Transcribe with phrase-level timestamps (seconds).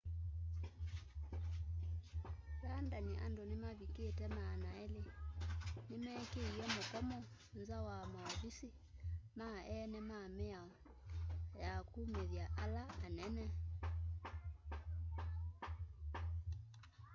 [2.67, 5.01] london andu mavikite 200
[5.89, 7.19] ni mekiie mukomo
[7.57, 8.69] nza wa mauvisi
[9.37, 10.69] ma eene ma mĩao
[11.63, 13.45] ya kumĩthya ala anene